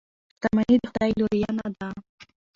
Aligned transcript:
شتمني 0.33 0.75
د 0.81 0.83
خدای 0.91 1.11
لورینه 1.19 1.65
ده. 1.77 1.87